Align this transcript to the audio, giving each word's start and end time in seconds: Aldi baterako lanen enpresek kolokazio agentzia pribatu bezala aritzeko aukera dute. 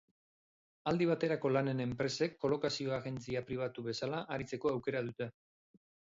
Aldi 0.91 1.07
baterako 1.09 1.51
lanen 1.57 1.83
enpresek 1.85 2.33
kolokazio 2.47 2.97
agentzia 2.99 3.45
pribatu 3.51 3.85
bezala 3.91 4.25
aritzeko 4.39 4.75
aukera 4.75 5.05
dute. 5.13 5.31